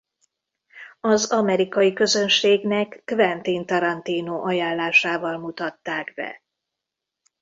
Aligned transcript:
Az 0.99 1.31
amerikai 1.31 1.93
közönségnek 1.93 3.01
Quentin 3.05 3.65
Tarantino 3.65 4.43
ajánlásával 4.45 5.37
mutatták 5.37 6.13
be. 6.15 6.41